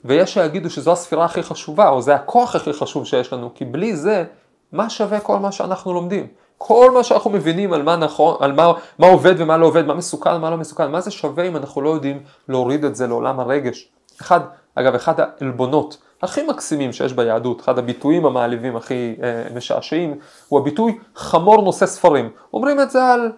ויש 0.06 0.34
שיגידו 0.34 0.70
שזו 0.70 0.92
הספירה 0.92 1.26
הכי 1.26 1.44
חשובה, 1.44 1.90
או 1.90 2.02
זה 2.02 2.16
הכוח 2.16 2.56
הכי 2.56 2.74
חשוב 2.74 3.06
שיש 3.06 3.34
לנו, 3.34 3.54
כי 3.56 3.66
בלי 3.66 3.96
זה, 3.96 4.24
מה 4.72 4.90
שווה 4.90 5.20
כל 5.20 5.38
מה 5.38 5.52
שאנחנו 5.52 5.94
לומדים? 5.94 6.28
כל 6.58 6.92
מה 6.92 7.04
שאנחנו 7.04 7.30
מבינים 7.30 7.74
על 7.74 7.84
מה 7.84 7.96
נכון, 7.96 8.38
על 8.40 8.52
מה, 8.52 8.74
מה 9.00 9.08
עובד 9.08 9.36
ומה 9.38 9.58
לא 9.58 9.66
עובד, 9.66 9.86
מה 9.86 9.94
מסוכן 9.94 10.36
ומה 10.36 10.50
לא 10.50 10.58
מסוכן, 10.58 10.92
מה 10.92 11.02
זה 11.02 11.12
שווה 11.12 11.48
אם 11.48 11.58
אנחנו 11.58 11.82
לא 11.82 11.90
יודעים 11.90 12.24
להוריד 12.50 12.86
את 12.86 12.96
זה 12.96 13.08
לעולם 13.08 13.40
הרגש. 13.40 13.90
אחד, 14.22 14.40
אגב, 14.76 14.96
אחד 14.96 15.14
העלבונות 15.20 15.98
הכי 16.24 16.44
מקסימים 16.44 16.94
שיש 16.94 17.14
ביהדות, 17.14 17.62
אחד 17.62 17.78
הביטויים 17.80 18.26
המעליבים 18.26 18.76
הכי 18.76 19.16
אה, 19.24 19.44
משעשעים, 19.56 20.20
הוא 20.48 20.60
הביטוי 20.60 20.98
חמור 21.16 21.62
נושא 21.62 21.86
ספרים. 21.86 22.30
אומרים 22.54 22.82
את 22.82 22.92
זה 22.92 23.06
על 23.06 23.32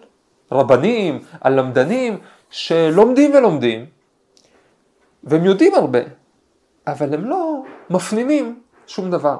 רבנים, 0.52 1.22
על 1.40 1.60
למדנים, 1.60 2.18
שלומדים 2.50 3.34
ולומדים, 3.34 3.86
והם 5.24 5.44
יודעים 5.44 5.74
הרבה, 5.74 5.98
אבל 6.86 7.14
הם 7.14 7.24
לא 7.24 7.62
מפנימים 7.90 8.60
שום 8.86 9.10
דבר. 9.10 9.36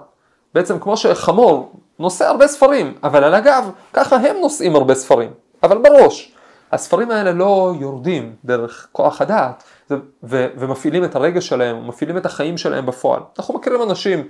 בעצם 0.55 0.79
כמו 0.79 0.97
שחמור 0.97 1.73
נושא 1.99 2.25
הרבה 2.25 2.47
ספרים, 2.47 2.95
אבל 3.03 3.25
על 3.25 3.35
הגב, 3.35 3.71
ככה 3.93 4.17
הם 4.17 4.37
נושאים 4.41 4.77
הרבה 4.77 4.95
ספרים, 4.95 5.31
אבל 5.63 5.79
בראש. 5.79 6.36
הספרים 6.73 7.11
האלה 7.11 7.33
לא 7.33 7.75
יורדים 7.81 8.35
דרך 8.45 8.89
כוח 8.93 9.21
הדעת 9.21 9.63
ו- 9.91 10.47
ומפעילים 10.59 11.05
את 11.05 11.17
הרגש 11.17 11.49
שלהם, 11.49 11.89
מפעילים 11.89 12.17
את 12.17 12.27
החיים 12.27 12.59
שלהם 12.59 12.87
בפועל. 12.87 13.21
אנחנו 13.39 13.55
מכירים 13.55 13.83
אנשים, 13.83 14.29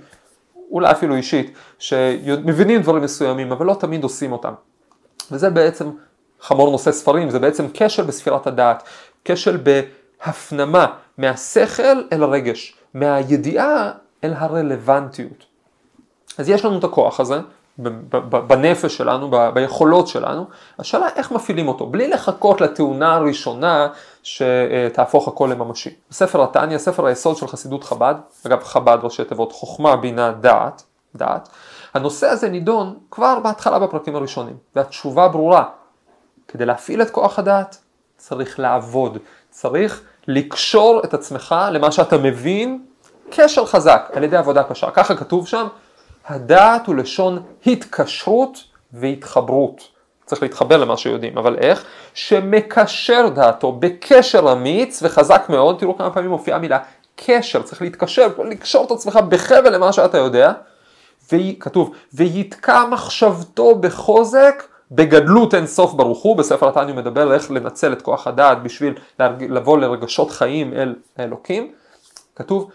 אולי 0.71 0.91
אפילו 0.91 1.15
אישית, 1.15 1.51
שמבינים 1.79 2.81
דברים 2.81 3.03
מסוימים, 3.03 3.51
אבל 3.51 3.65
לא 3.65 3.73
תמיד 3.73 4.03
עושים 4.03 4.31
אותם. 4.31 4.53
וזה 5.31 5.49
בעצם 5.49 5.89
חמור 6.41 6.71
נושא 6.71 6.91
ספרים, 6.91 7.29
זה 7.29 7.39
בעצם 7.39 7.65
כשל 7.73 8.03
בספירת 8.03 8.47
הדעת, 8.47 8.83
כשל 9.25 9.57
בהפנמה 9.57 10.85
מהשכל 11.17 12.01
אל 12.13 12.23
הרגש, 12.23 12.75
מהידיעה 12.93 13.91
אל 14.23 14.33
הרלוונטיות. 14.33 15.45
אז 16.37 16.49
יש 16.49 16.65
לנו 16.65 16.79
את 16.79 16.83
הכוח 16.83 17.19
הזה, 17.19 17.39
בנפש 18.47 18.97
שלנו, 18.97 19.31
ביכולות 19.53 20.07
שלנו, 20.07 20.45
השאלה 20.79 21.07
איך 21.15 21.31
מפעילים 21.31 21.67
אותו, 21.67 21.85
בלי 21.85 22.07
לחכות 22.07 22.61
לתאונה 22.61 23.15
הראשונה 23.15 23.87
שתהפוך 24.23 25.27
הכל 25.27 25.49
לממשי. 25.51 25.89
בספר 26.09 26.43
התניא, 26.43 26.77
ספר 26.77 27.05
היסוד 27.05 27.37
של 27.37 27.47
חסידות 27.47 27.83
חב"ד, 27.83 28.15
אגב 28.47 28.63
חב"ד 28.63 28.97
ראשי 29.03 29.23
תיבות 29.23 29.51
חוכמה, 29.51 29.95
בינה, 29.95 30.31
דעת, 30.31 30.83
דעת, 31.15 31.49
הנושא 31.93 32.27
הזה 32.27 32.49
נידון 32.49 32.97
כבר 33.11 33.39
בהתחלה 33.39 33.79
בפרקים 33.79 34.15
הראשונים, 34.15 34.55
והתשובה 34.75 35.27
ברורה, 35.27 35.63
כדי 36.47 36.65
להפעיל 36.65 37.01
את 37.01 37.09
כוח 37.09 37.39
הדעת 37.39 37.77
צריך 38.17 38.59
לעבוד, 38.59 39.17
צריך 39.49 40.01
לקשור 40.27 41.01
את 41.03 41.13
עצמך 41.13 41.55
למה 41.71 41.91
שאתה 41.91 42.17
מבין, 42.17 42.85
קשר 43.29 43.65
חזק 43.65 44.11
על 44.13 44.23
ידי 44.23 44.37
עבודה 44.37 44.63
קשה, 44.63 44.91
ככה 44.91 45.15
כתוב 45.15 45.47
שם, 45.47 45.67
הדעת 46.27 46.87
הוא 46.87 46.95
לשון 46.95 47.43
התקשרות 47.65 48.57
והתחברות. 48.93 49.81
צריך 50.25 50.41
להתחבר 50.41 50.77
למה 50.77 50.97
שיודעים, 50.97 51.37
אבל 51.37 51.55
איך? 51.55 51.85
שמקשר 52.13 53.29
דעתו 53.29 53.71
בקשר 53.71 54.51
אמיץ 54.51 55.03
וחזק 55.03 55.45
מאוד, 55.49 55.79
תראו 55.79 55.97
כמה 55.97 56.09
פעמים 56.09 56.29
מופיעה 56.29 56.57
המילה 56.57 56.79
קשר, 57.15 57.61
צריך 57.61 57.81
להתקשר, 57.81 58.27
לקשור 58.45 58.85
את 58.85 58.91
עצמך 58.91 59.19
בחבל 59.29 59.75
למה 59.75 59.93
שאתה 59.93 60.17
יודע, 60.17 60.53
וכתוב, 61.31 61.95
ויתקע 62.13 62.85
מחשבתו 62.85 63.75
בחוזק 63.75 64.63
בגדלות 64.91 65.53
אין 65.53 65.67
סוף 65.67 65.93
ברוך 65.93 66.23
הוא, 66.23 66.37
בספר 66.37 66.69
התניא 66.69 66.93
מדבר 66.93 67.21
על 67.21 67.31
איך 67.31 67.51
לנצל 67.51 67.93
את 67.93 68.01
כוח 68.01 68.27
הדעת 68.27 68.63
בשביל 68.63 68.93
לבוא 69.49 69.77
לרגשות 69.77 70.31
חיים 70.31 70.73
אל 70.73 70.95
האלוקים, 71.17 71.71
כתוב 72.35 72.71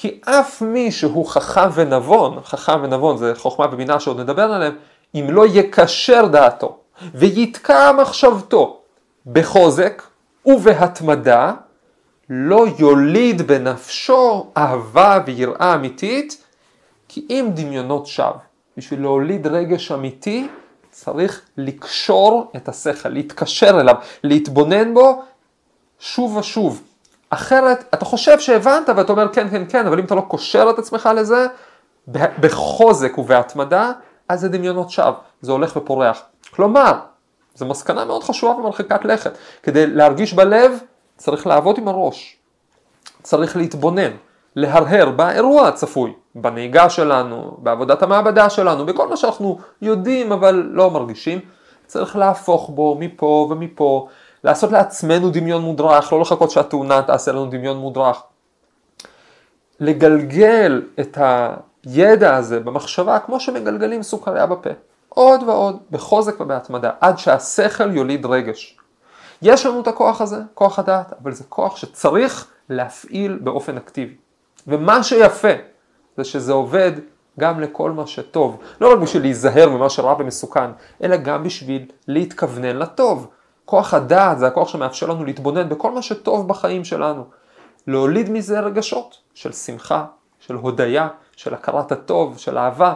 כי 0.00 0.20
אף 0.24 0.62
מי 0.62 0.92
שהוא 0.92 1.26
חכם 1.26 1.68
ונבון, 1.74 2.40
חכם 2.44 2.82
ונבון 2.82 3.16
זה 3.16 3.32
חוכמה 3.34 3.66
ובינה 3.72 4.00
שעוד 4.00 4.20
נדבר 4.20 4.42
עליהם, 4.42 4.76
אם 5.14 5.26
לא 5.30 5.46
יקשר 5.46 6.26
דעתו 6.26 6.78
ויתקע 7.14 7.92
מחשבתו 7.92 8.80
בחוזק 9.26 10.02
ובהתמדה, 10.46 11.52
לא 12.30 12.66
יוליד 12.78 13.42
בנפשו 13.42 14.46
אהבה 14.56 15.18
ויראה 15.26 15.74
אמיתית, 15.74 16.44
כי 17.08 17.26
אם 17.30 17.48
דמיונות 17.54 18.06
שווא. 18.06 18.32
בשביל 18.76 19.00
להוליד 19.00 19.46
רגש 19.46 19.92
אמיתי, 19.92 20.48
צריך 20.90 21.42
לקשור 21.56 22.52
את 22.56 22.68
השכל, 22.68 23.08
להתקשר 23.08 23.80
אליו, 23.80 23.94
להתבונן 24.24 24.94
בו 24.94 25.22
שוב 26.00 26.36
ושוב. 26.36 26.82
אחרת, 27.30 27.84
אתה 27.94 28.04
חושב 28.04 28.40
שהבנת 28.40 28.88
ואתה 28.96 29.12
אומר 29.12 29.28
כן, 29.32 29.48
כן, 29.50 29.62
כן, 29.68 29.86
אבל 29.86 29.98
אם 29.98 30.04
אתה 30.04 30.14
לא 30.14 30.20
קושר 30.20 30.70
את 30.70 30.78
עצמך 30.78 31.08
לזה, 31.16 31.46
בחוזק 32.40 33.18
ובהתמדה, 33.18 33.92
אז 34.28 34.40
זה 34.40 34.48
דמיונות 34.48 34.90
שווא, 34.90 35.12
זה 35.40 35.52
הולך 35.52 35.76
ופורח. 35.76 36.22
כלומר, 36.50 36.92
זו 37.54 37.66
מסקנה 37.66 38.04
מאוד 38.04 38.24
חשובה 38.24 38.52
ומרחיקת 38.52 39.04
לכת. 39.04 39.38
כדי 39.62 39.86
להרגיש 39.86 40.34
בלב, 40.34 40.78
צריך 41.16 41.46
לעבוד 41.46 41.78
עם 41.78 41.88
הראש. 41.88 42.36
צריך 43.22 43.56
להתבונן, 43.56 44.10
להרהר 44.56 45.10
באירוע 45.10 45.68
הצפוי, 45.68 46.12
בנהיגה 46.34 46.90
שלנו, 46.90 47.56
בעבודת 47.58 48.02
המעבדה 48.02 48.50
שלנו, 48.50 48.86
בכל 48.86 49.08
מה 49.08 49.16
שאנחנו 49.16 49.58
יודעים 49.82 50.32
אבל 50.32 50.68
לא 50.70 50.90
מרגישים. 50.90 51.40
צריך 51.86 52.16
להפוך 52.16 52.70
בו 52.70 52.96
מפה 53.00 53.48
ומפה, 53.50 54.08
לעשות 54.44 54.72
לעצמנו 54.72 55.30
דמיון 55.30 55.62
מודרך, 55.62 56.12
לא 56.12 56.20
לחכות 56.20 56.50
שהתאונה 56.50 57.02
תעשה 57.02 57.32
לנו 57.32 57.46
דמיון 57.46 57.76
מודרך. 57.76 58.22
לגלגל 59.80 60.82
את 61.00 61.18
הידע 61.20 62.36
הזה 62.36 62.60
במחשבה 62.60 63.18
כמו 63.18 63.40
שמגלגלים 63.40 64.02
סוכריה 64.02 64.46
בפה. 64.46 64.70
עוד 65.08 65.42
ועוד, 65.42 65.78
בחוזק 65.90 66.40
ובהתמדה, 66.40 66.90
עד 67.00 67.18
שהשכל 67.18 67.96
יוליד 67.96 68.26
רגש. 68.26 68.76
יש 69.42 69.66
לנו 69.66 69.80
את 69.80 69.86
הכוח 69.86 70.20
הזה, 70.20 70.40
כוח 70.54 70.78
הדעת, 70.78 71.12
אבל 71.22 71.32
זה 71.32 71.44
כוח 71.48 71.76
שצריך 71.76 72.46
להפעיל 72.68 73.38
באופן 73.42 73.76
אקטיבי. 73.76 74.14
ומה 74.66 75.02
שיפה 75.02 75.52
זה 76.16 76.24
שזה 76.24 76.52
עובד 76.52 76.92
גם 77.40 77.60
לכל 77.60 77.90
מה 77.90 78.06
שטוב. 78.06 78.58
לא 78.80 78.92
רק 78.92 78.98
בשביל 78.98 79.22
להיזהר 79.22 79.68
ממה 79.70 79.90
שרע 79.90 80.14
ומסוכן, 80.18 80.70
אלא 81.02 81.16
גם 81.16 81.44
בשביל 81.44 81.86
להתכוונן 82.08 82.76
לטוב. 82.76 83.26
כוח 83.68 83.94
הדעת 83.94 84.38
זה 84.38 84.46
הכוח 84.46 84.68
שמאפשר 84.68 85.06
לנו 85.06 85.24
להתבונן 85.24 85.68
בכל 85.68 85.90
מה 85.92 86.02
שטוב 86.02 86.48
בחיים 86.48 86.84
שלנו. 86.84 87.24
להוליד 87.86 88.30
מזה 88.30 88.60
רגשות 88.60 89.18
של 89.34 89.52
שמחה, 89.52 90.04
של 90.38 90.54
הודיה, 90.54 91.08
של 91.36 91.54
הכרת 91.54 91.92
הטוב, 91.92 92.38
של 92.38 92.58
אהבה. 92.58 92.94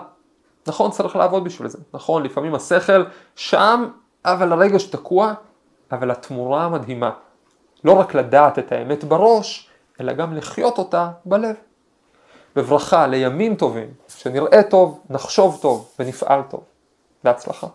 נכון, 0.66 0.90
צריך 0.90 1.16
לעבוד 1.16 1.44
בשביל 1.44 1.68
זה. 1.68 1.78
נכון, 1.94 2.22
לפעמים 2.22 2.54
השכל 2.54 3.04
שם, 3.36 3.88
אבל 4.24 4.52
הרגש 4.52 4.84
תקוע, 4.84 5.34
אבל 5.92 6.10
התמורה 6.10 6.64
המדהימה. 6.64 7.10
לא 7.84 7.92
רק 7.92 8.14
לדעת 8.14 8.58
את 8.58 8.72
האמת 8.72 9.04
בראש, 9.04 9.70
אלא 10.00 10.12
גם 10.12 10.36
לחיות 10.36 10.78
אותה 10.78 11.10
בלב. 11.24 11.56
בברכה 12.56 13.06
לימים 13.06 13.56
טובים, 13.56 13.88
שנראה 14.08 14.62
טוב, 14.62 15.00
נחשוב 15.10 15.58
טוב 15.62 15.90
ונפעל 15.98 16.42
טוב. 16.50 16.64
בהצלחה. 17.24 17.66